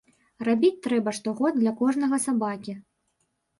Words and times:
Рабіць 0.47 0.79
трэба 0.85 1.13
штогод 1.17 1.61
для 1.61 1.75
кожнага 1.83 2.21
сабакі. 2.27 2.77